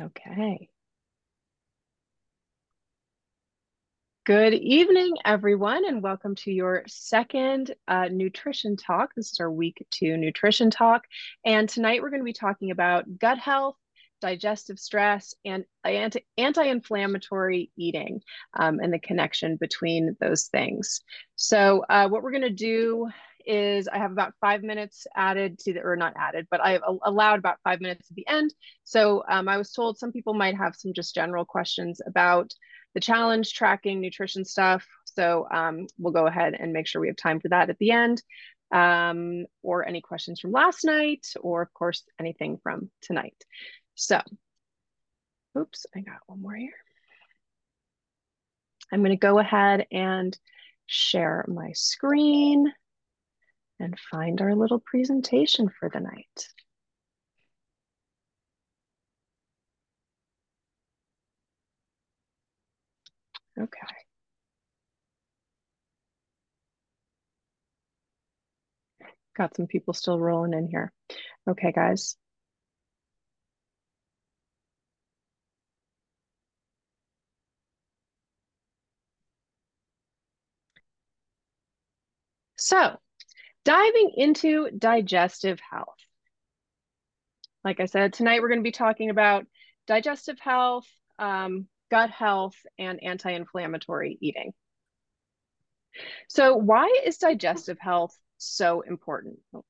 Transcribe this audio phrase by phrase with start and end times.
[0.00, 0.68] Okay.
[4.24, 9.10] Good evening, everyone, and welcome to your second uh, nutrition talk.
[9.16, 11.02] This is our week two nutrition talk.
[11.44, 13.74] And tonight we're going to be talking about gut health,
[14.20, 18.20] digestive stress, and anti inflammatory eating
[18.54, 21.00] um, and the connection between those things.
[21.34, 23.08] So, uh, what we're going to do
[23.48, 27.38] is I have about five minutes added to the, or not added, but I've allowed
[27.38, 28.52] about five minutes at the end.
[28.84, 32.52] So um, I was told some people might have some just general questions about
[32.94, 34.86] the challenge tracking nutrition stuff.
[35.06, 37.90] So um, we'll go ahead and make sure we have time for that at the
[37.90, 38.22] end.
[38.70, 43.42] Um, or any questions from last night, or of course, anything from tonight.
[43.94, 44.20] So,
[45.58, 46.74] oops, I got one more here.
[48.92, 50.36] I'm going to go ahead and
[50.86, 52.70] share my screen
[53.80, 56.48] and find our little presentation for the night.
[63.58, 63.78] Okay.
[69.36, 70.92] Got some people still rolling in here.
[71.48, 72.16] Okay, guys.
[82.56, 82.98] So
[83.68, 85.98] diving into digestive health.
[87.62, 89.44] Like I said, tonight we're going to be talking about
[89.86, 90.86] digestive health,
[91.18, 94.54] um, gut health, and anti inflammatory eating.
[96.28, 99.38] So, why is digestive health so important?
[99.52, 99.64] Oh,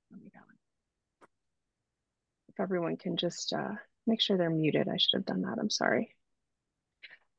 [2.50, 3.74] if everyone can just uh,
[4.06, 5.58] make sure they're muted, I should have done that.
[5.58, 6.14] I'm sorry.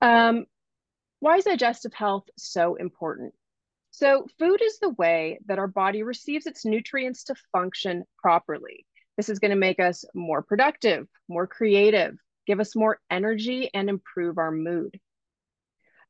[0.01, 0.45] Um,
[1.21, 3.33] why is digestive health so important?
[3.99, 8.85] So, food is the way that our body receives its nutrients to function properly.
[9.17, 13.89] This is going to make us more productive, more creative, give us more energy, and
[13.89, 14.97] improve our mood.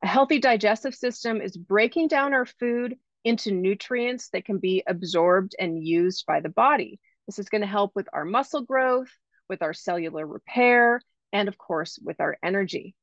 [0.03, 5.55] A healthy digestive system is breaking down our food into nutrients that can be absorbed
[5.57, 6.99] and used by the body.
[7.25, 9.09] This is going to help with our muscle growth,
[9.49, 11.01] with our cellular repair,
[11.33, 12.93] and of course, with our energy.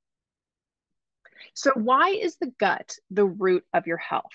[1.54, 4.30] So, why is the gut the root of your health?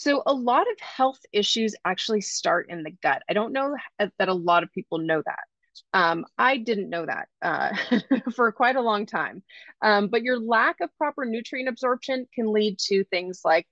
[0.00, 3.22] So, a lot of health issues actually start in the gut.
[3.28, 5.40] I don't know that a lot of people know that.
[5.92, 7.76] Um, I didn't know that uh,
[8.34, 9.42] for quite a long time.
[9.82, 13.66] Um, but your lack of proper nutrient absorption can lead to things like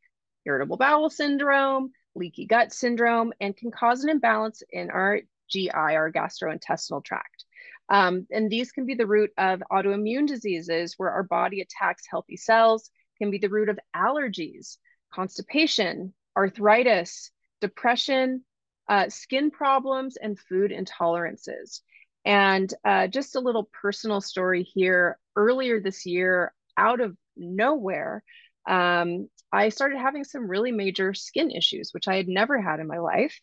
[0.45, 6.13] irritable bowel syndrome, leaky gut syndrome, and can cause an imbalance in our GI, our
[6.13, 7.47] gastrointestinal tract.
[7.89, 12.37] Um, and these can be the root of autoimmune diseases where our body attacks healthy
[12.37, 14.77] cells, can be the root of allergies,
[15.13, 17.31] constipation, arthritis,
[17.61, 18.45] depression,
[18.89, 21.81] uh, skin problems, and food intolerances.
[22.25, 25.19] And uh, just a little personal story here.
[25.37, 28.23] Earlier this year, out of nowhere,
[28.69, 32.87] um, I started having some really major skin issues, which I had never had in
[32.87, 33.39] my life.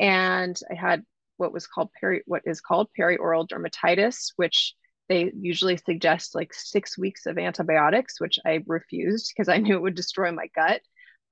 [0.00, 1.04] And I had
[1.36, 4.74] what was called peri, what is called perioral dermatitis, which
[5.08, 9.82] they usually suggest like six weeks of antibiotics, which I refused because I knew it
[9.82, 10.80] would destroy my gut.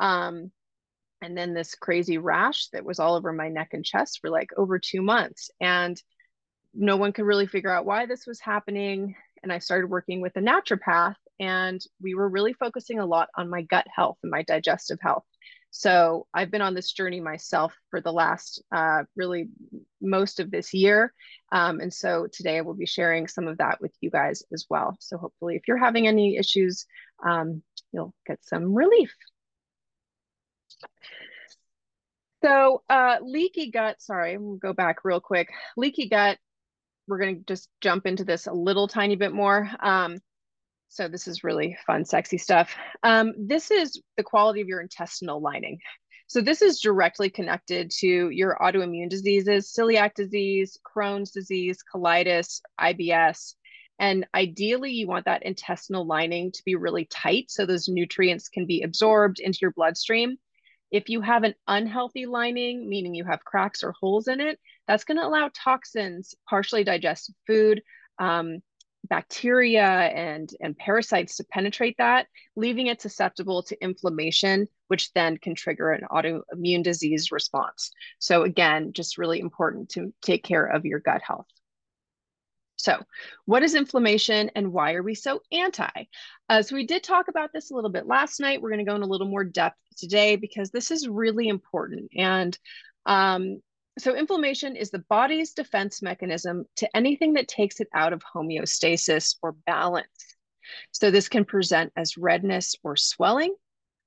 [0.01, 0.51] Um,
[1.21, 4.51] and then this crazy rash that was all over my neck and chest for like
[4.57, 5.51] over two months.
[5.61, 6.01] And
[6.75, 9.15] no one could really figure out why this was happening.
[9.43, 13.51] And I started working with a naturopath, and we were really focusing a lot on
[13.51, 15.25] my gut health and my digestive health.
[15.75, 19.49] So I've been on this journey myself for the last uh, really
[20.03, 21.15] most of this year.
[21.51, 24.67] Um, and so today I will be sharing some of that with you guys as
[24.69, 24.97] well.
[25.01, 26.85] So hopefully, if you're having any issues,
[27.27, 29.15] um, you'll get some relief.
[32.43, 35.49] So uh, leaky gut, sorry, we'll go back real quick.
[35.77, 36.39] Leaky gut,
[37.07, 39.71] we're going to just jump into this a little tiny bit more.
[39.81, 40.19] Um,
[40.89, 42.75] so this is really fun, sexy stuff.
[43.03, 45.79] Um, this is the quality of your intestinal lining.
[46.27, 53.55] So this is directly connected to your autoimmune diseases, celiac disease, Crohn's disease, colitis, IBS.
[53.99, 58.67] And ideally, you want that intestinal lining to be really tight so those nutrients can
[58.67, 60.39] be absorbed into your bloodstream
[60.93, 65.05] if you have an unhealthy lining, meaning you have cracks or holes in it, that's
[65.05, 67.83] going to allow toxins, partially digested food,
[68.19, 68.59] um,
[69.09, 75.55] bacteria and, and parasites to penetrate that, leaving it susceptible to inflammation, which then can
[75.55, 77.91] trigger an autoimmune disease response.
[78.19, 81.47] So, again, just really important to take care of your gut health.
[82.83, 83.01] So,
[83.45, 86.09] what is inflammation and why are we so anti?
[86.49, 88.61] Uh, so, we did talk about this a little bit last night.
[88.61, 92.11] We're going to go in a little more depth today because this is really important.
[92.17, 92.59] And
[93.07, 93.63] um,
[94.01, 99.37] so inflammation is the body's defense mechanism to anything that takes it out of homeostasis
[99.43, 100.09] or balance.
[100.91, 103.55] So this can present as redness or swelling.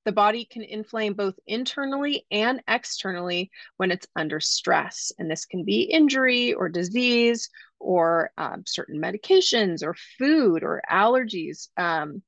[0.04, 5.12] The body can inflame both internally and externally when it's under stress.
[5.18, 7.50] And this can be injury or disease
[7.80, 11.68] or um, certain medications or food or allergies.
[11.78, 12.22] Um,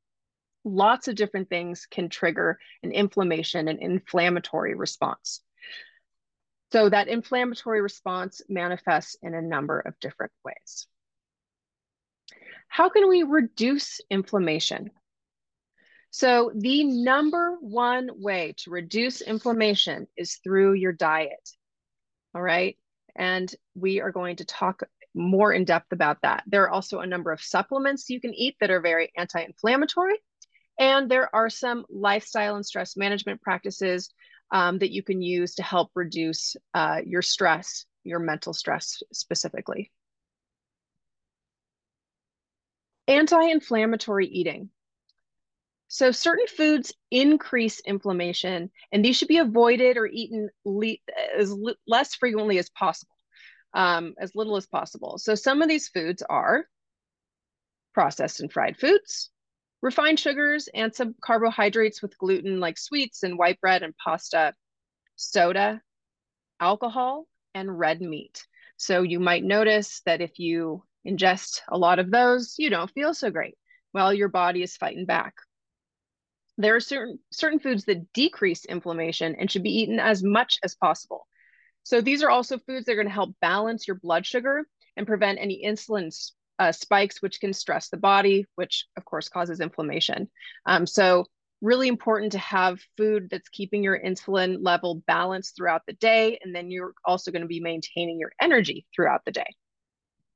[0.64, 5.42] lots of different things can trigger an inflammation and inflammatory response.
[6.72, 10.88] So that inflammatory response manifests in a number of different ways.
[12.68, 14.92] How can we reduce inflammation?
[16.10, 21.50] So the number one way to reduce inflammation is through your diet.
[22.36, 22.78] All right.
[23.16, 26.44] And we are going to talk more in depth about that.
[26.48, 30.15] There are also a number of supplements you can eat that are very anti-inflammatory.
[30.80, 34.09] And there are some lifestyle and stress management practices
[34.51, 39.92] um, that you can use to help reduce uh, your stress, your mental stress specifically.
[43.07, 44.69] Anti-inflammatory eating.
[45.88, 50.50] So certain foods increase inflammation and these should be avoided or eaten
[51.38, 51.56] as
[51.88, 53.15] less frequently as possible,
[53.77, 55.19] um, as little as possible.
[55.19, 56.65] So some of these foods are
[57.94, 59.29] processed and fried foods,
[59.83, 64.53] refined sugars and some carbohydrates with gluten like sweets and white bread and pasta,
[65.15, 65.79] soda,
[66.59, 68.47] alcohol, and red meat.
[68.77, 73.13] So you might notice that if you ingest a lot of those, you don't feel
[73.13, 73.56] so great.
[73.94, 75.35] Well, your body is fighting back.
[76.57, 80.74] There are certain, certain foods that decrease inflammation and should be eaten as much as
[80.74, 81.27] possible.
[81.88, 84.68] So these are also foods that are going to help balance your blood sugar
[84.98, 86.13] and prevent any insulin
[86.60, 90.30] uh, spikes, which can stress the body, which of course causes inflammation.
[90.66, 91.28] Um, so
[91.62, 96.38] really important to have food that's keeping your insulin level balanced throughout the day.
[96.44, 99.56] And then you're also going to be maintaining your energy throughout the day.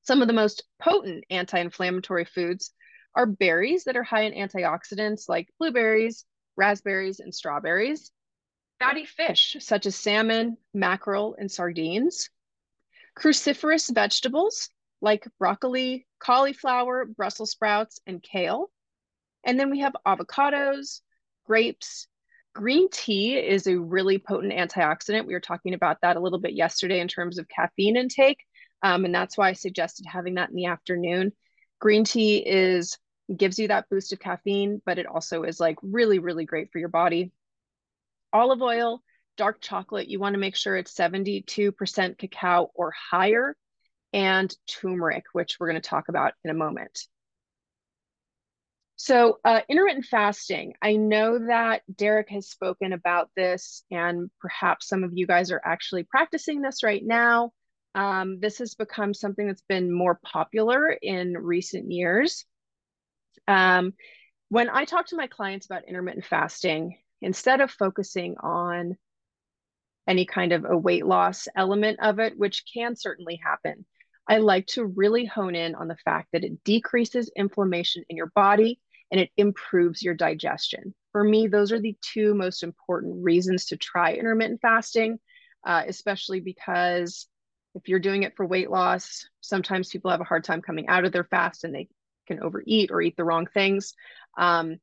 [0.03, 2.71] Some of the most potent anti-inflammatory foods
[3.13, 6.23] are berries that are high in antioxidants like blueberries,
[6.55, 8.09] raspberries, and strawberries.
[8.81, 12.31] Fatty fish such as salmon, mackerel, and sardines.
[13.15, 14.69] Cruciferous vegetables
[15.01, 18.71] like broccoli, cauliflower, Brussels sprouts, and kale.
[19.43, 21.01] And then we have avocados,
[21.45, 22.07] grapes.
[22.53, 25.27] Green tea is a really potent antioxidant.
[25.27, 28.43] We were talking about that a little bit yesterday in terms of caffeine intake.
[28.81, 31.33] Um, and that's why I suggested having that in the afternoon.
[31.79, 32.97] Green tea is
[33.35, 36.79] gives you that boost of caffeine, but it also is like really, really great for
[36.79, 37.31] your body.
[38.33, 39.01] Olive oil,
[39.37, 43.55] dark chocolate, you want to make sure it's 72% cacao or higher
[44.13, 47.07] and turmeric, which we're going to talk about in a moment.
[48.97, 55.03] So, uh, intermittent fasting, I know that Derek has spoken about this, and perhaps some
[55.03, 57.51] of you guys are actually practicing this right now.
[57.95, 62.45] Um, this has become something that's been more popular in recent years.
[63.47, 63.93] Um,
[64.49, 68.97] when I talk to my clients about intermittent fasting, instead of focusing on
[70.07, 73.85] any kind of a weight loss element of it, which can certainly happen,
[74.27, 78.31] I like to really hone in on the fact that it decreases inflammation in your
[78.35, 78.79] body
[79.11, 80.93] and it improves your digestion.
[81.11, 85.19] For me, those are the two most important reasons to try intermittent fasting,
[85.65, 87.27] uh, especially because
[87.75, 91.05] if you're doing it for weight loss, sometimes people have a hard time coming out
[91.05, 91.89] of their fast and they
[92.27, 93.93] can overeat or eat the wrong things.
[94.37, 94.77] Um,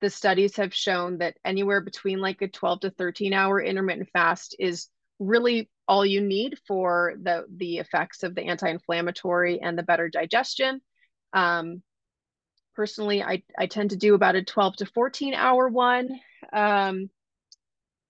[0.00, 4.56] the studies have shown that anywhere between like a 12 to 13 hour intermittent fast
[4.58, 10.08] is really all you need for the the effects of the anti-inflammatory and the better
[10.08, 10.80] digestion.
[11.32, 11.82] Um,
[12.74, 16.08] personally, I, I tend to do about a 12 to 14 hour one.
[16.52, 17.10] Um,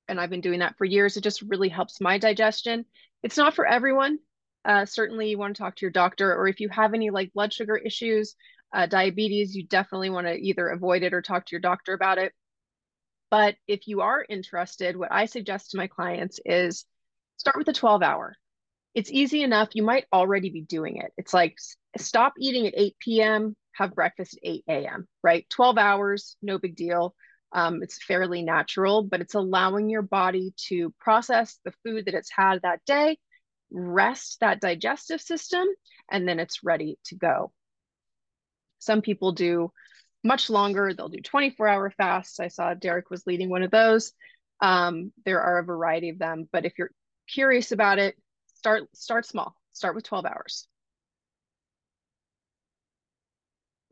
[0.09, 1.17] and I've been doing that for years.
[1.17, 2.85] It just really helps my digestion.
[3.23, 4.19] It's not for everyone.
[4.65, 7.33] Uh, certainly you want to talk to your doctor or if you have any like
[7.33, 8.35] blood sugar issues,
[8.75, 12.19] uh, diabetes, you definitely want to either avoid it or talk to your doctor about
[12.19, 12.33] it.
[13.31, 16.85] But if you are interested, what I suggest to my clients is
[17.37, 18.35] start with a 12 hour.
[18.95, 19.71] It's easy enough.
[19.75, 21.13] You might already be doing it.
[21.17, 21.57] It's like
[21.99, 25.47] stop eating at 8 p.m., have breakfast at 8 a.m., right?
[25.51, 27.15] 12 hours, no big deal.
[27.53, 32.31] Um, it's fairly natural, but it's allowing your body to process the food that it's
[32.31, 33.19] had that day,
[33.71, 35.67] rest that digestive system,
[36.11, 37.53] and then it's ready to go.
[38.85, 39.73] Some people do
[40.23, 42.41] much longer, they'll do 24 hour fasts.
[42.41, 44.13] I saw Derek was leading one of those.
[44.61, 46.91] Um, there are a variety of them, but if you're
[47.29, 48.17] curious about it,
[48.55, 49.57] start start small.
[49.73, 50.67] Start with 12 hours.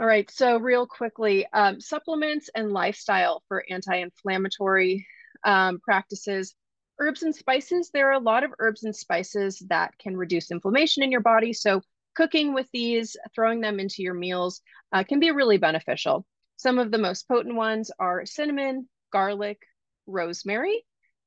[0.00, 5.06] All right, so real quickly, um, supplements and lifestyle for anti-inflammatory
[5.44, 6.54] um, practices.
[6.98, 11.02] herbs and spices, there are a lot of herbs and spices that can reduce inflammation
[11.02, 11.52] in your body.
[11.52, 11.82] So
[12.14, 14.60] cooking with these, throwing them into your meals
[14.92, 16.26] uh, can be really beneficial.
[16.56, 19.58] Some of the most potent ones are cinnamon, garlic,
[20.06, 20.84] rosemary,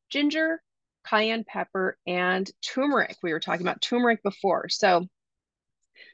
[0.10, 0.62] ginger,
[1.08, 3.18] cayenne pepper, and turmeric.
[3.22, 4.70] We were talking about turmeric before.
[4.70, 5.08] So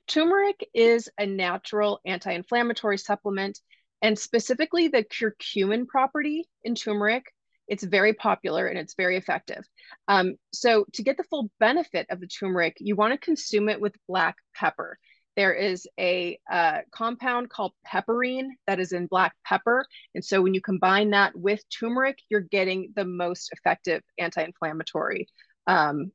[0.08, 3.60] turmeric is a natural anti-inflammatory supplement
[4.02, 7.26] and specifically the curcumin property in turmeric
[7.68, 9.64] it's very popular and it's very effective.
[10.08, 13.80] Um, so to get the full benefit of the turmeric, you want to consume it
[13.80, 14.98] with black pepper.
[15.38, 19.86] There is a uh, compound called piperine that is in black pepper.
[20.14, 25.28] And so when you combine that with turmeric, you're getting the most effective anti-inflammatory
[25.68, 26.12] um,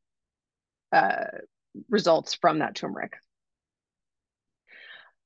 [0.92, 1.24] uh,
[1.88, 3.14] results from that turmeric.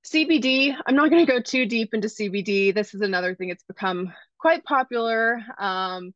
[0.06, 2.74] CBD, I'm not going to go too deep into CBD.
[2.74, 5.40] This is another thing it's become quite popular.
[5.58, 6.12] Um,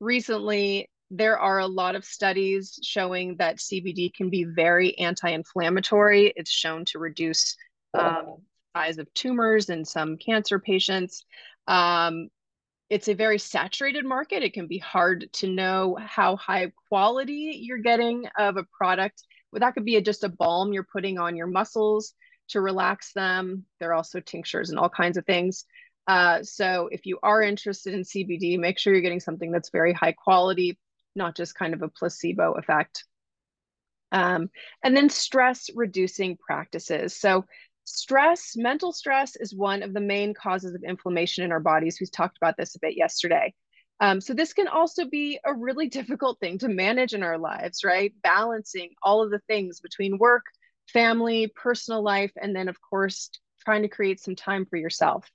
[0.00, 6.32] recently there are a lot of studies showing that CBD can be very anti-inflammatory.
[6.34, 7.56] It's shown to reduce
[7.92, 8.38] um,
[8.76, 11.24] size of tumors in some cancer patients.
[11.68, 12.28] Um,
[12.90, 14.42] it's a very saturated market.
[14.42, 19.22] It can be hard to know how high quality you're getting of a product.
[19.52, 22.14] Well, that could be a, just a balm you're putting on your muscles
[22.48, 23.64] to relax them.
[23.80, 25.64] There are also tinctures and all kinds of things.
[26.06, 29.92] Uh, so if you are interested in CBD, make sure you're getting something that's very
[29.92, 30.78] high quality,
[31.16, 33.04] not just kind of a placebo effect.
[34.12, 34.50] Um,
[34.82, 37.16] and then stress reducing practices.
[37.16, 37.46] So
[37.84, 41.98] stress, mental stress is one of the main causes of inflammation in our bodies.
[42.00, 43.54] We talked about this a bit yesterday.
[44.00, 47.84] Um, so this can also be a really difficult thing to manage in our lives,
[47.84, 48.12] right?
[48.22, 50.44] Balancing all of the things between work,
[50.92, 53.30] family, personal life, and then of course,
[53.64, 55.28] trying to create some time for yourself.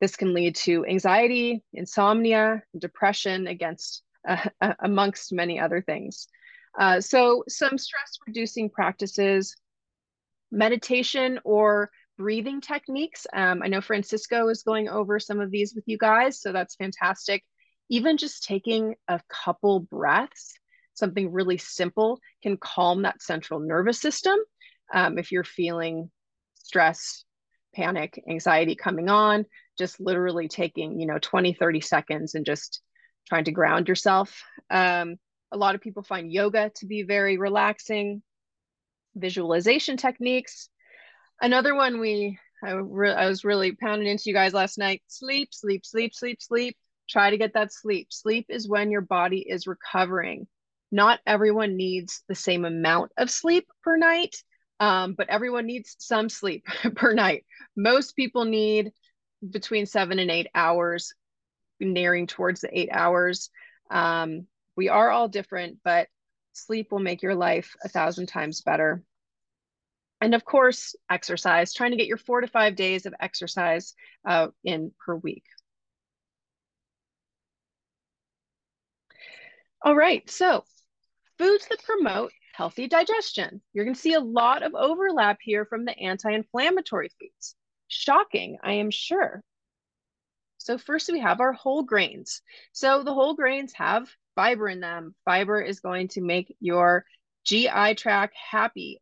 [0.00, 6.28] This can lead to anxiety, insomnia, depression, against uh, amongst many other things.
[6.78, 9.56] Uh, so some stress reducing practices,
[10.50, 13.26] meditation or breathing techniques.
[13.32, 16.76] Um, I know Francisco is going over some of these with you guys, so that's
[16.76, 17.44] fantastic.
[17.88, 20.54] Even just taking a couple breaths,
[20.94, 24.38] something really simple, can calm that central nervous system.
[24.92, 26.10] Um, if you're feeling
[26.54, 27.24] stress,
[27.74, 29.44] panic, anxiety coming on,
[29.78, 32.80] just literally taking, you know, 20, 30 seconds and just
[33.28, 34.42] trying to ground yourself.
[34.70, 35.16] Um,
[35.52, 38.22] a lot of people find yoga to be very relaxing.
[39.14, 40.68] Visualization techniques.
[41.40, 45.52] Another one we, I, re- I was really pounding into you guys last night sleep,
[45.52, 46.76] sleep, sleep, sleep, sleep.
[47.08, 48.08] Try to get that sleep.
[48.10, 50.46] Sleep is when your body is recovering.
[50.90, 54.36] Not everyone needs the same amount of sleep per night,
[54.80, 56.64] um, but everyone needs some sleep
[56.96, 57.44] per night.
[57.76, 58.92] Most people need
[59.48, 61.14] between seven and eight hours,
[61.80, 63.50] nearing towards the eight hours.
[63.90, 66.08] Um, we are all different, but
[66.52, 69.02] sleep will make your life a thousand times better.
[70.20, 73.94] And of course, exercise, trying to get your four to five days of exercise
[74.26, 75.44] uh, in per week.
[79.82, 80.64] All right, so
[81.38, 83.60] foods that promote healthy digestion.
[83.74, 87.54] You're to see a lot of overlap here from the anti-inflammatory foods.
[87.88, 89.42] Shocking, I am sure.
[90.58, 92.42] So first we have our whole grains.
[92.72, 95.14] So the whole grains have fiber in them.
[95.24, 97.04] Fiber is going to make your
[97.44, 99.00] GI tract happy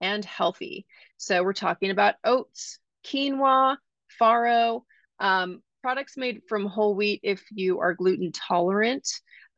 [0.00, 0.86] and healthy.
[1.16, 3.78] So we're talking about oats, quinoa,
[4.20, 4.82] farro,
[5.18, 9.08] um, products made from whole wheat if you are gluten tolerant.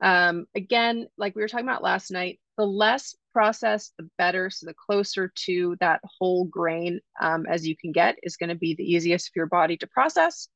[0.01, 4.51] Um, again, like we were talking about last night, the less processed, the better.
[4.51, 8.57] So the closer to that whole grain um, as you can get is going to
[8.57, 10.49] be the easiest for your body to process.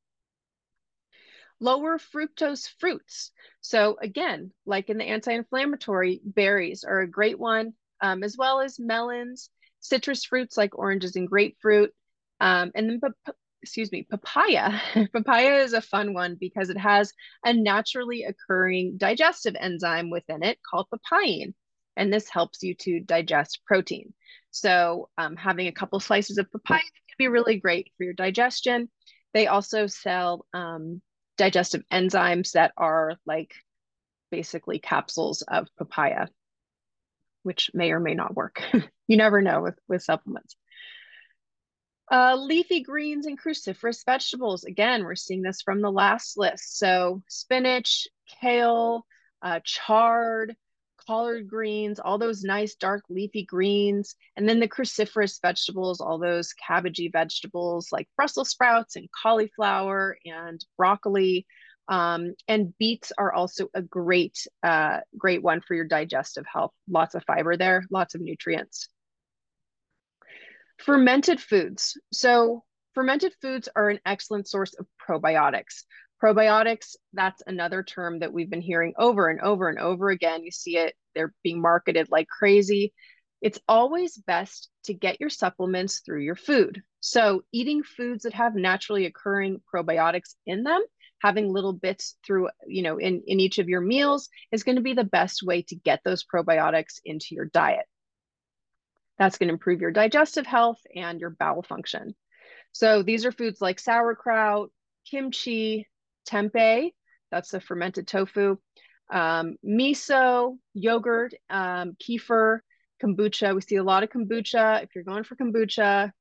[1.61, 3.31] Lower fructose fruits.
[3.61, 7.71] So again, like in the anti-inflammatory, berries are a great one,
[8.01, 9.49] um, as well as melons,
[9.79, 11.93] citrus fruits like oranges and grapefruit,
[12.41, 13.13] um, and then
[13.61, 14.77] excuse me, papaya.
[15.13, 17.13] papaya is a fun one because it has
[17.45, 21.53] a naturally occurring digestive enzyme within it called papain
[21.95, 24.13] and this helps you to digest protein.
[24.51, 28.89] So um, having a couple slices of papaya can be really great for your digestion.
[29.33, 31.01] They also sell um,
[31.37, 33.53] digestive enzymes that are like
[34.31, 36.27] basically capsules of papaya,
[37.43, 38.61] which may or may not work.
[39.07, 40.55] you never know with, with supplements.
[42.11, 44.65] Uh, leafy greens and cruciferous vegetables.
[44.65, 46.77] Again, we're seeing this from the last list.
[46.77, 48.07] So spinach,
[48.39, 49.05] kale,
[49.41, 50.55] uh, chard,
[51.07, 56.53] collard greens, all those nice dark leafy greens, and then the cruciferous vegetables, all those
[56.53, 61.45] cabbagey vegetables like Brussels sprouts and cauliflower and broccoli.
[61.89, 66.71] Um, and beets are also a great, uh, great one for your digestive health.
[66.89, 68.87] Lots of fiber there, lots of nutrients.
[70.79, 71.97] Fermented foods.
[72.11, 75.83] So fermented foods are an excellent source of probiotics.
[76.23, 80.43] Probiotics, that's another term that we've been hearing over and over and over again.
[80.43, 82.93] You see it, they're being marketed like crazy.
[83.41, 86.81] It's always best to get your supplements through your food.
[87.01, 90.81] So, eating foods that have naturally occurring probiotics in them,
[91.19, 94.81] having little bits through, you know, in, in each of your meals is going to
[94.81, 97.85] be the best way to get those probiotics into your diet.
[99.19, 102.15] That's going to improve your digestive health and your bowel function.
[102.71, 104.69] So, these are foods like sauerkraut,
[105.11, 105.85] kimchi,
[106.25, 106.91] tempeh,
[107.31, 108.57] that's the fermented tofu,
[109.11, 112.59] um, miso, yogurt, um, kefir,
[113.03, 113.53] kombucha.
[113.53, 114.83] We see a lot of kombucha.
[114.83, 116.11] If you're going for kombucha,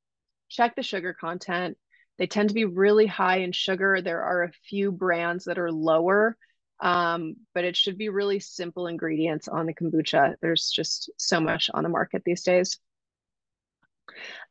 [0.48, 1.76] check the sugar content.
[2.18, 4.00] They tend to be really high in sugar.
[4.00, 6.36] There are a few brands that are lower,
[6.80, 10.34] um, but it should be really simple ingredients on the kombucha.
[10.42, 12.78] There's just so much on the market these days.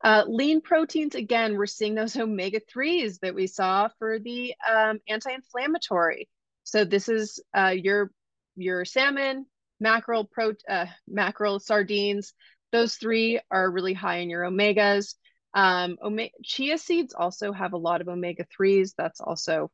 [0.04, 6.28] Uh, lean proteins, again, we're seeing those omega-3s that we saw for the um, anti-inflammatory.
[6.64, 8.12] So this is uh, your,
[8.56, 9.46] your salmon,
[9.80, 12.34] mackerel, pro, uh, mackerel, sardines.
[12.72, 15.16] Those three are really high in your omegas.
[15.54, 18.94] Um, omega, chia seeds also have a lot of omega-3s.
[18.98, 19.70] That's also,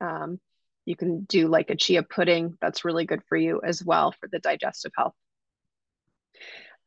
[0.00, 0.38] um,
[0.84, 2.56] you can do like a chia pudding.
[2.60, 5.14] That's really good for you as well for the digestive health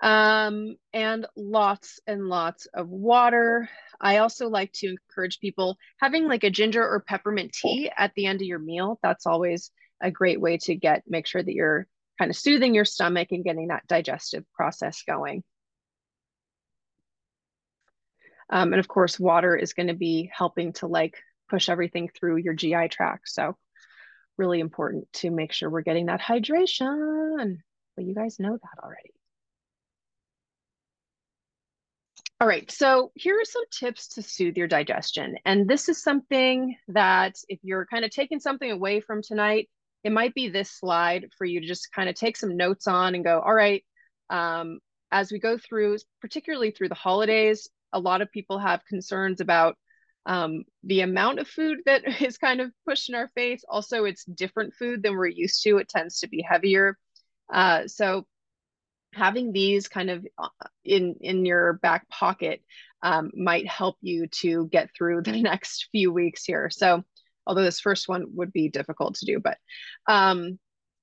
[0.02, 3.70] um, and lots and lots of water.
[4.00, 8.26] I also like to encourage people having like a ginger or peppermint tea at the
[8.26, 9.00] end of your meal.
[9.04, 11.88] That's always a great way to get make sure that you're
[12.18, 15.44] kind of soothing your stomach and getting that digestive process going.
[18.50, 21.18] Um, and of course, water is going to be helping to like
[21.50, 23.30] push everything through your GI tract.
[23.30, 23.58] So
[24.38, 27.58] really important to make sure we're getting that hydration.
[27.96, 29.12] But you guys know that already.
[32.42, 35.36] All right, so here are some tips to soothe your digestion.
[35.44, 39.70] And this is something that if you're kind of taking something away from tonight,
[40.06, 43.14] it might be this slide for you to just kind of take some notes on
[43.14, 43.84] and go, all right,
[44.30, 44.80] um,
[45.12, 49.76] as we go through, particularly through the holidays, a lot of people have concerns about
[50.26, 53.64] um, the amount of food that is kind of pushed in our face.
[53.68, 55.78] Also, it's different food than we're used to.
[55.78, 56.98] It tends to be heavier.
[57.54, 58.26] Uh, so
[59.14, 60.48] having these kind of uh,
[60.84, 62.62] in in your back pocket
[63.02, 66.70] um, might help you to get through the next few weeks here.
[66.70, 67.04] So,
[67.46, 69.58] although this first one would be difficult to do, but
[70.08, 70.60] um,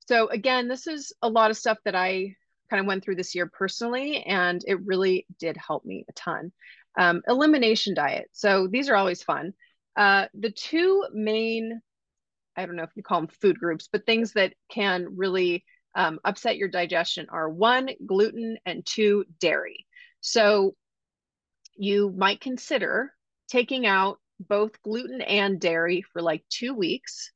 [0.08, 2.34] so again, this is a lot of stuff that I
[2.70, 6.52] kind of went through this year personally, and it really did help me a ton.
[6.98, 8.28] Um, elimination diet.
[8.32, 9.52] So these are always fun.
[9.96, 11.80] Uh, the two main,
[12.56, 15.64] I don't know if you call them food groups, but things that can really
[15.96, 19.86] um, upset your digestion are one, gluten, and two, dairy.
[20.20, 20.76] So
[21.74, 23.12] you might consider
[23.48, 27.32] taking out both gluten and dairy for like two weeks.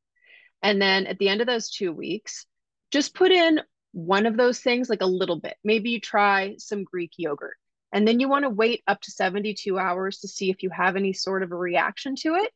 [0.62, 2.44] And then at the end of those two weeks,
[2.90, 3.61] just put in
[3.92, 5.57] one of those things, like a little bit.
[5.64, 7.57] Maybe you try some Greek yogurt.
[7.92, 10.96] And then you want to wait up to 72 hours to see if you have
[10.96, 12.53] any sort of a reaction to it.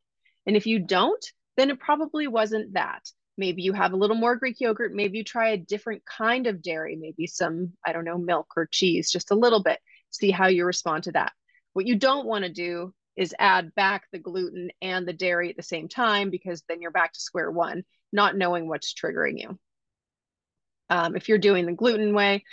[0.47, 1.25] And if you don't,
[1.57, 3.03] then it probably wasn't that.
[3.37, 4.95] Maybe you have a little more Greek yogurt.
[4.95, 8.67] Maybe you try a different kind of dairy, maybe some, I don't know, milk or
[8.67, 9.81] cheese, just a little bit.
[10.11, 11.33] See how you respond to that.
[11.73, 15.57] What you don't want to do is add back the gluten and the dairy at
[15.57, 19.59] the same time because then you're back to square one, not knowing what's triggering you.
[20.91, 22.45] Um, if you're doing the gluten way,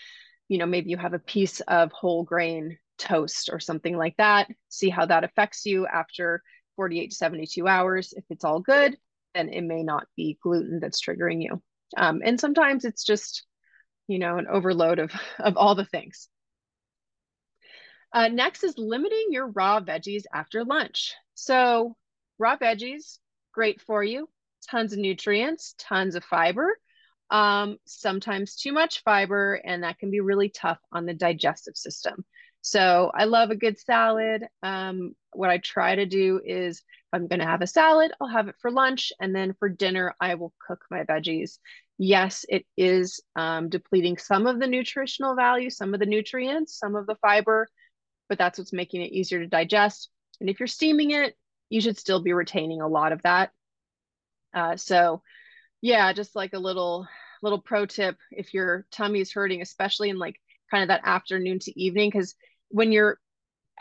[0.47, 4.49] you know, maybe you have a piece of whole grain toast or something like that.
[4.69, 6.41] See how that affects you after
[6.75, 8.13] 48 to 72 hours.
[8.15, 8.97] If it's all good,
[9.33, 11.61] then it may not be gluten that's triggering you.
[11.97, 13.45] Um, and sometimes it's just,
[14.07, 16.27] you know, an overload of, of all the things.
[18.13, 21.13] Uh, next is limiting your raw veggies after lunch.
[21.33, 21.95] So
[22.37, 23.19] raw veggies,
[23.53, 24.27] great for you,
[24.69, 26.77] tons of nutrients, tons of fiber,
[27.29, 32.25] um, sometimes too much fiber, and that can be really tough on the digestive system.
[32.59, 34.43] So I love a good salad.
[34.61, 36.83] Um, what I try to do is
[37.13, 39.11] I'm going to have a salad, I'll have it for lunch.
[39.19, 41.57] And then for dinner, I will cook my veggies.
[41.97, 46.95] Yes, it is um, depleting some of the nutritional value, some of the nutrients, some
[46.95, 47.67] of the fiber,
[48.27, 50.09] but that's what's making it easier to digest.
[50.39, 51.35] And if you're steaming it,
[51.69, 53.51] you should still be retaining a lot of that.
[54.53, 55.21] Uh, so
[55.81, 57.07] yeah, just like a little
[57.43, 60.35] little pro tip if your tummy is hurting, especially in like
[60.69, 62.35] kind of that afternoon to evening, because
[62.69, 63.19] when you're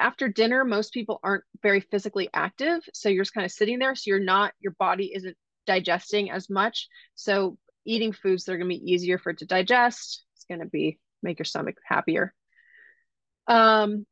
[0.01, 2.83] after dinner, most people aren't very physically active.
[2.95, 3.95] So you're just kind of sitting there.
[3.95, 5.37] So you're not, your body isn't
[5.67, 6.89] digesting as much.
[7.15, 10.25] So eating foods that are going to be easier for it to digest.
[10.35, 12.35] It's going to be make your stomach happier.
[13.47, 14.07] Um,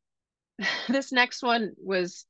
[0.87, 2.25] this next one was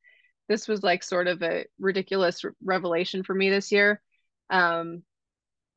[0.48, 4.02] this was like sort of a ridiculous revelation for me this year.
[4.50, 5.04] Um,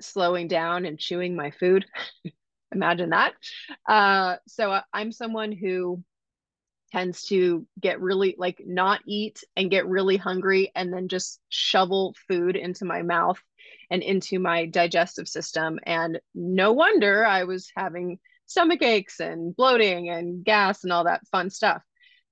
[0.00, 1.84] slowing down and chewing my food.
[2.74, 3.34] Imagine that.
[3.86, 6.02] Uh, so I'm someone who
[6.92, 12.14] tends to get really like not eat and get really hungry and then just shovel
[12.28, 13.40] food into my mouth
[13.90, 15.80] and into my digestive system.
[15.84, 21.26] And no wonder I was having stomach aches and bloating and gas and all that
[21.28, 21.82] fun stuff.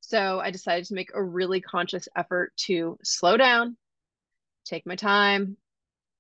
[0.01, 3.77] So I decided to make a really conscious effort to slow down,
[4.66, 5.57] take my time,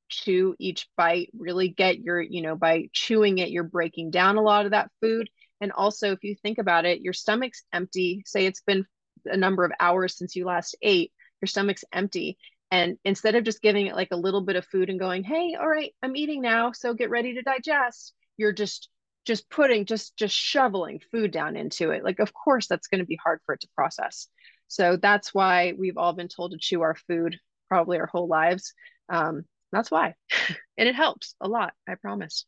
[0.08, 4.42] chew each bite, really get your, you know, by chewing it, you're breaking down a
[4.42, 5.28] lot of that food
[5.60, 8.22] and also, if you think about it, your stomach's empty.
[8.26, 8.86] Say it's been
[9.26, 12.38] a number of hours since you last ate, your stomach's empty.
[12.70, 15.56] And instead of just giving it like a little bit of food and going, hey,
[15.58, 18.88] all right, I'm eating now, so get ready to digest, you're just
[19.26, 22.02] just putting just just shoveling food down into it.
[22.02, 24.28] Like of course that's going to be hard for it to process.
[24.68, 28.72] So that's why we've all been told to chew our food probably our whole lives.
[29.08, 30.14] Um, that's why.
[30.78, 32.46] And it helps a lot i promise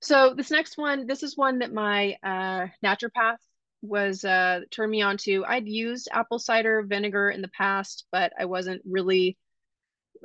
[0.00, 3.38] so this next one, this is one that my uh, naturopath
[3.82, 5.44] was uh, turned me on to.
[5.44, 9.38] I'd used apple cider vinegar in the past, but I wasn't really,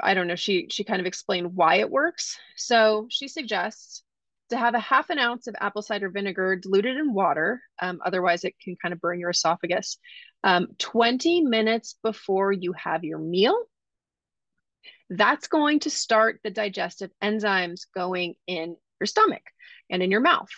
[0.01, 2.37] I don't know, she, she kind of explained why it works.
[2.55, 4.03] So she suggests
[4.49, 7.61] to have a half an ounce of apple cider vinegar diluted in water.
[7.81, 9.97] Um, otherwise, it can kind of burn your esophagus.
[10.43, 13.59] Um, 20 minutes before you have your meal.
[15.09, 19.43] That's going to start the digestive enzymes going in your stomach
[19.89, 20.49] and in your mouth.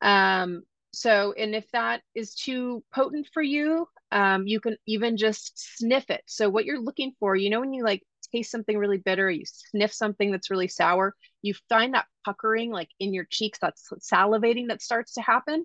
[0.00, 5.52] Um, so, and if that is too potent for you, um, you can even just
[5.78, 6.22] sniff it.
[6.26, 9.44] So, what you're looking for, you know, when you like taste something really bitter, you
[9.46, 14.68] sniff something that's really sour, you find that puckering like in your cheeks, that's salivating
[14.68, 15.64] that starts to happen.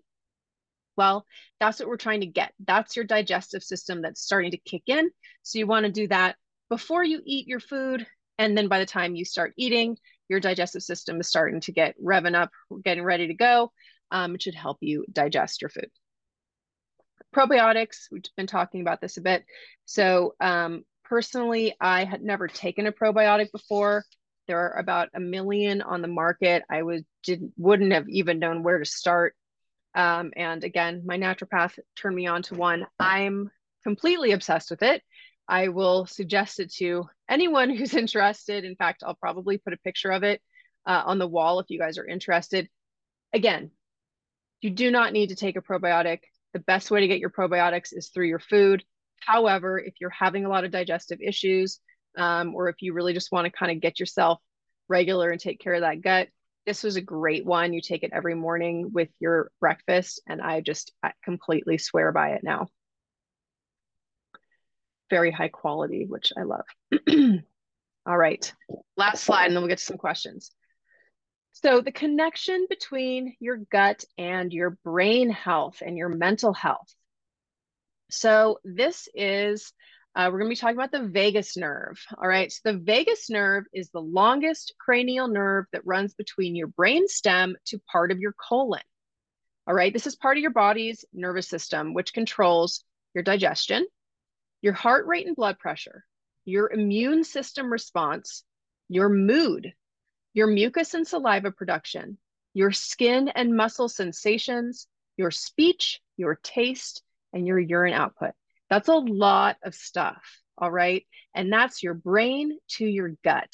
[0.98, 1.26] Well,
[1.60, 2.54] that's what we're trying to get.
[2.64, 5.10] That's your digestive system that's starting to kick in.
[5.42, 6.36] So, you want to do that
[6.70, 8.06] before you eat your food.
[8.40, 9.98] And then by the time you start eating,
[10.30, 12.52] your digestive system is starting to get revving up,
[12.84, 13.72] getting ready to go.
[14.12, 15.90] Um, it should help you digest your food.
[17.36, 19.44] Probiotics, we've been talking about this a bit.
[19.86, 24.06] So um, personally, I had never taken a probiotic before.
[24.48, 26.64] There are about a million on the market.
[26.70, 29.36] I was didn't wouldn't have even known where to start.
[29.96, 32.86] Um, and again, my naturopath turned me on to one.
[33.00, 33.52] I'm
[33.84, 35.02] completely obsessed with it.
[35.48, 38.64] I will suggest it to anyone who's interested.
[38.64, 40.42] In fact, I'll probably put a picture of it
[40.86, 42.70] uh, on the wall if you guys are interested.
[43.34, 43.72] Again,
[44.62, 46.20] you do not need to take a probiotic.
[46.54, 48.84] The best way to get your probiotics is through your food.
[49.20, 51.80] However, if you're having a lot of digestive issues,
[52.18, 54.40] um, or if you really just want to kind of get yourself
[54.88, 56.28] regular and take care of that gut,
[56.66, 57.74] this was a great one.
[57.74, 62.32] You take it every morning with your breakfast, and I just I completely swear by
[62.32, 62.68] it now
[65.10, 66.66] very high quality, which I love.
[68.06, 68.54] All right,
[68.98, 70.52] last slide, and then we'll get to some questions.
[71.54, 76.94] So the connection between your gut and your brain health and your mental health.
[78.10, 79.72] So this is,
[80.16, 82.04] uh, we're gonna be talking about the vagus nerve.
[82.18, 86.68] All right, so the vagus nerve is the longest cranial nerve that runs between your
[86.68, 88.82] brain stem to part of your colon.
[89.66, 93.86] All right, this is part of your body's nervous system, which controls your digestion,
[94.64, 96.06] your heart rate and blood pressure,
[96.46, 98.46] your immune system response,
[98.88, 99.74] your mood,
[100.34, 102.18] your mucus and saliva production,
[102.54, 108.32] your skin and muscle sensations, your speech, your taste, and your urine output.
[108.70, 110.24] That's a lot of stuff,
[110.58, 111.06] all right?
[111.36, 113.54] And that's your brain to your gut.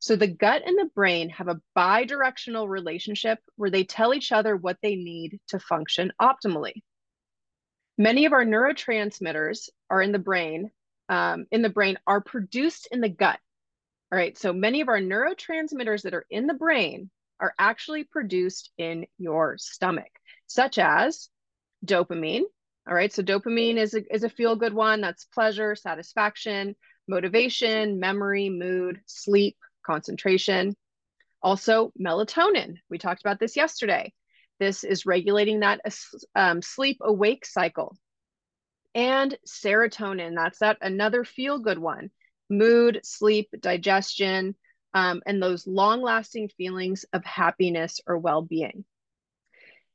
[0.00, 4.56] So the gut and the brain have a bi-directional relationship where they tell each other
[4.56, 6.82] what they need to function optimally.
[7.98, 10.70] Many of our neurotransmitters are in the brain,
[11.08, 13.38] um, in the brain are produced in the gut.
[14.10, 18.70] All right, so many of our neurotransmitters that are in the brain are actually produced
[18.78, 20.10] in your stomach,
[20.46, 21.28] such as
[21.84, 22.44] dopamine.
[22.88, 25.00] All right, so dopamine is a, is a feel good one.
[25.00, 26.76] That's pleasure, satisfaction,
[27.08, 30.74] motivation, memory, mood, sleep, concentration.
[31.42, 32.76] Also, melatonin.
[32.88, 34.12] We talked about this yesterday.
[34.62, 35.80] This is regulating that
[36.36, 37.96] um, sleep awake cycle.
[38.94, 42.12] And serotonin, that's that another feel good one.
[42.48, 44.54] Mood, sleep, digestion,
[44.94, 48.84] um, and those long lasting feelings of happiness or well being.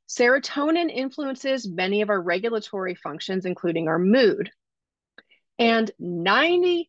[0.06, 4.50] Serotonin influences many of our regulatory functions, including our mood.
[5.58, 6.88] And 90%,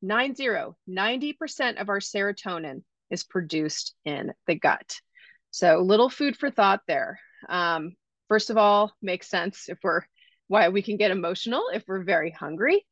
[0.00, 0.48] 90,
[0.88, 5.00] 90% of our serotonin is produced in the gut.
[5.54, 7.20] So little food for thought there.
[7.48, 7.94] Um,
[8.26, 10.02] first of all, makes sense if we're
[10.48, 12.84] why we can get emotional if we're very hungry.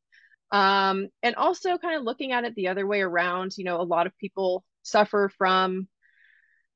[0.49, 3.83] Um, and also kind of looking at it the other way around, you know, a
[3.83, 5.89] lot of people suffer from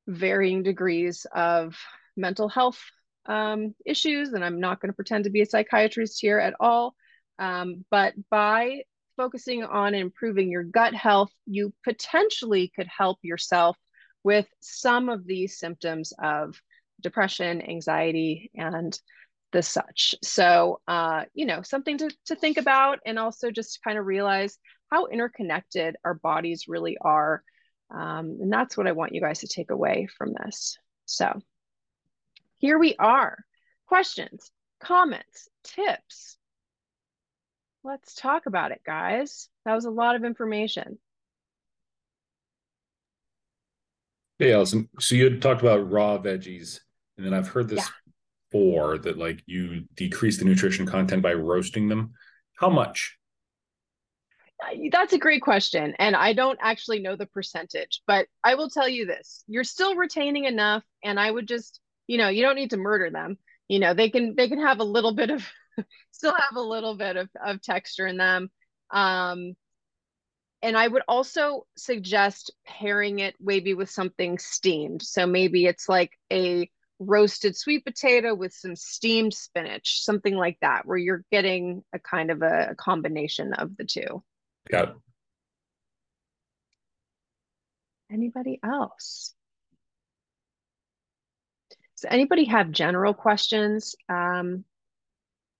[0.06, 1.74] varying degrees of
[2.18, 2.78] mental health
[3.24, 6.94] um, issues, and I'm not going to pretend to be a psychiatrist here at all.
[7.38, 8.82] Um, but by
[9.16, 13.78] focusing on improving your gut health, you potentially could help yourself
[14.24, 16.60] with some of these symptoms of
[17.00, 18.98] depression, anxiety, and
[19.52, 20.14] the such.
[20.22, 24.58] So, uh, you know, something to, to think about and also just kind of realize
[24.90, 27.42] how interconnected our bodies really are.
[27.90, 30.76] Um, and that's what I want you guys to take away from this.
[31.06, 31.40] So,
[32.58, 33.38] here we are.
[33.86, 34.50] Questions,
[34.80, 36.36] comments, tips.
[37.84, 39.48] Let's talk about it, guys.
[39.64, 40.98] That was a lot of information.
[44.38, 44.88] Hey, Allison.
[45.00, 46.80] So you had talked about raw veggies,
[47.16, 48.12] and then I've heard this yeah.
[48.50, 52.12] before that like you decrease the nutrition content by roasting them.
[52.56, 53.16] How much?
[54.90, 55.94] That's a great question.
[55.98, 59.94] And I don't actually know the percentage, but I will tell you this you're still
[59.94, 60.82] retaining enough.
[61.04, 64.10] And I would just you know you don't need to murder them you know they
[64.10, 65.46] can they can have a little bit of
[66.10, 68.50] still have a little bit of, of texture in them
[68.90, 69.54] um
[70.62, 75.02] and i would also suggest pairing it maybe with something steamed.
[75.02, 80.84] So maybe it's like a roasted sweet potato with some steamed spinach something like that
[80.84, 84.22] where you're getting a kind of a, a combination of the two.
[84.70, 84.92] Yeah
[88.10, 89.34] anybody else?
[91.96, 94.64] Does anybody have general questions um,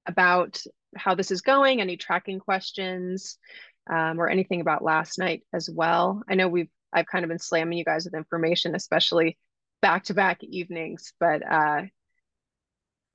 [0.06, 0.62] about
[0.96, 1.80] how this is going?
[1.80, 3.38] Any tracking questions
[3.88, 6.22] um, or anything about last night as well?
[6.28, 9.38] I know we've I've kind of been slamming you guys with information, especially
[9.82, 11.82] back to back evenings, but uh,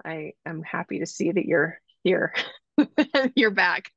[0.05, 2.33] I am happy to see that you're here.
[3.35, 3.89] you're back.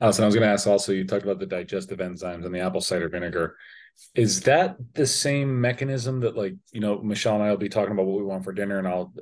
[0.00, 2.60] Allison, I was going to ask also, you talked about the digestive enzymes and the
[2.60, 3.56] apple cider vinegar.
[4.14, 7.92] Is that the same mechanism that like, you know, Michelle and I will be talking
[7.92, 9.12] about what we want for dinner and I'll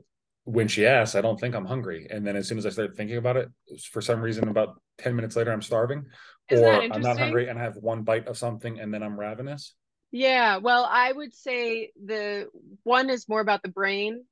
[0.48, 2.06] when she asks, I don't think I'm hungry.
[2.08, 3.50] And then as soon as I start thinking about it,
[3.92, 6.06] for some reason about 10 minutes later I'm starving.
[6.48, 9.20] Is or I'm not hungry and I have one bite of something and then I'm
[9.20, 9.74] ravenous.
[10.10, 12.48] Yeah, well, I would say the
[12.82, 14.24] one is more about the brain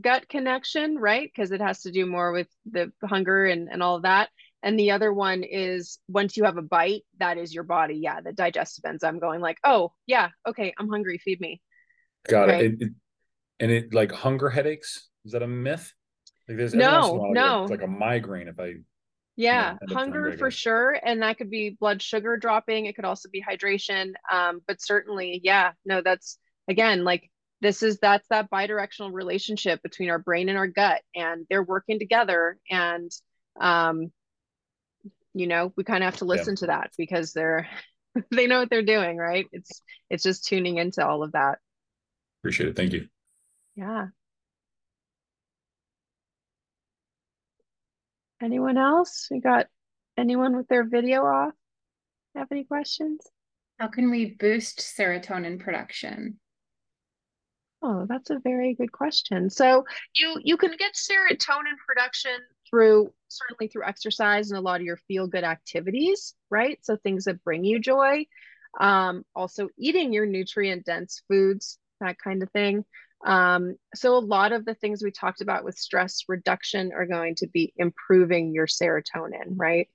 [0.00, 1.28] gut connection, right?
[1.34, 4.28] Because it has to do more with the hunger and, and all of that.
[4.62, 7.96] And the other one is once you have a bite, that is your body.
[7.96, 11.60] Yeah, the digestive enzyme going like, oh yeah, okay, I'm hungry, feed me.
[12.28, 12.64] Got right?
[12.64, 12.82] it.
[12.82, 12.92] it.
[13.58, 15.08] And it like hunger headaches.
[15.26, 15.92] Is that a myth?
[16.48, 18.76] Like there's no, no, it's like a migraine if I.
[19.38, 22.86] Yeah, you know, hunger for sure, and that could be blood sugar dropping.
[22.86, 24.14] It could also be hydration.
[24.32, 30.08] Um, but certainly, yeah, no, that's again like this is that's that bidirectional relationship between
[30.08, 32.56] our brain and our gut, and they're working together.
[32.70, 33.10] And
[33.60, 34.10] um,
[35.36, 36.60] you know we kind of have to listen yeah.
[36.60, 37.68] to that because they're
[38.30, 41.58] they know what they're doing right it's it's just tuning into all of that
[42.40, 43.06] appreciate it thank you
[43.76, 44.06] yeah
[48.46, 49.66] anyone else we got
[50.16, 51.52] anyone with their video off
[52.34, 53.20] have any questions
[53.78, 56.38] how can we boost serotonin production
[57.82, 63.68] oh that's a very good question so you you can get serotonin production through certainly
[63.68, 66.78] through exercise and a lot of your feel good activities, right?
[66.82, 68.26] So things that bring you joy.
[68.78, 72.84] Um, also eating your nutrient dense foods, that kind of thing.
[73.26, 77.34] Um, so a lot of the things we talked about with stress reduction are going
[77.36, 79.88] to be improving your serotonin, right?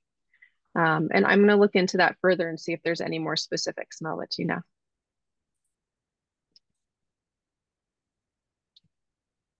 [0.76, 3.38] Um, and I'm going to look into that further and see if there's any more
[3.38, 4.60] specifics, and I'll let you know.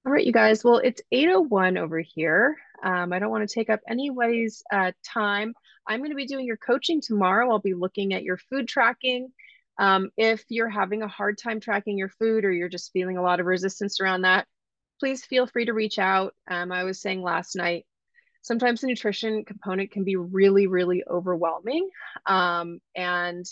[0.06, 0.64] All right, you guys.
[0.64, 2.58] Well, it's 8.01 over here.
[2.84, 5.54] Um, I don't want to take up anybody's uh, time.
[5.88, 7.50] I'm going to be doing your coaching tomorrow.
[7.50, 9.32] I'll be looking at your food tracking.
[9.82, 13.22] Um, if you're having a hard time tracking your food or you're just feeling a
[13.22, 14.48] lot of resistance around that,
[15.00, 16.34] please feel free to reach out.
[16.50, 17.86] Um, I was saying last night,
[18.44, 21.90] sometimes the nutrition component can be really, really overwhelming.
[22.26, 23.46] Um, and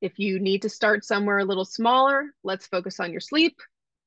[0.00, 3.56] if you need to start somewhere a little smaller, let's focus on your sleep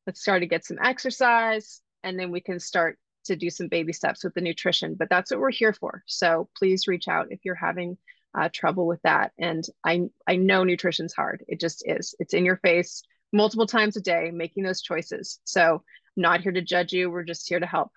[0.05, 3.93] let's start to get some exercise and then we can start to do some baby
[3.93, 7.39] steps with the nutrition but that's what we're here for so please reach out if
[7.43, 7.97] you're having
[8.35, 9.31] uh, trouble with that.
[9.37, 11.43] And I I know nutrition's hard.
[11.47, 12.15] It just is.
[12.19, 15.39] It's in your face multiple times a day, making those choices.
[15.43, 15.83] So
[16.15, 17.09] not here to judge you.
[17.09, 17.91] We're just here to help.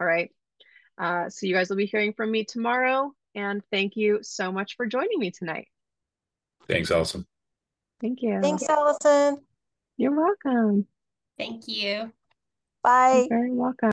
[0.00, 0.30] All right.
[0.98, 3.12] Uh, so you guys will be hearing from me tomorrow.
[3.34, 5.68] And thank you so much for joining me tonight.
[6.66, 7.26] Thanks, Allison.
[8.00, 8.40] Thank you.
[8.40, 9.38] Thanks, Allison.
[9.96, 10.86] You're welcome.
[11.38, 12.12] Thank you.
[12.82, 13.26] Bye.
[13.30, 13.88] You're very welcome.